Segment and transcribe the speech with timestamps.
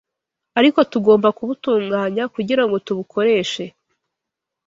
[0.59, 3.63] ariko tugomba kubutunganya kugira ngo tubukoreshe